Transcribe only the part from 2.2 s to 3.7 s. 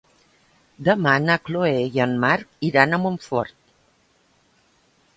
Marc iran a Montfort.